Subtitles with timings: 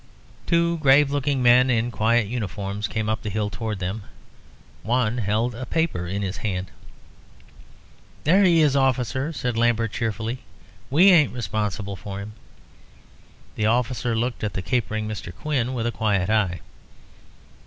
[0.47, 4.01] Two grave looking men in quiet uniforms came up the hill towards them.
[4.81, 6.71] One held a paper in his hand.
[8.23, 10.39] "There he is, officer," said Lambert, cheerfully;
[10.89, 12.33] "we ain't responsible for him."
[13.53, 15.31] The officer looked at the capering Mr.
[15.31, 16.61] Quin with a quiet eye.